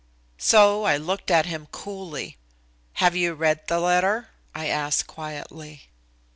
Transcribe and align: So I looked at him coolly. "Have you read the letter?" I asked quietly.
So 0.39 0.81
I 0.83 0.97
looked 0.97 1.29
at 1.29 1.45
him 1.45 1.67
coolly. 1.71 2.35
"Have 2.93 3.15
you 3.15 3.35
read 3.35 3.67
the 3.67 3.79
letter?" 3.79 4.29
I 4.55 4.65
asked 4.65 5.05
quietly. 5.05 5.89